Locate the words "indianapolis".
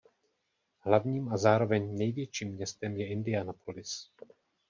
3.09-4.11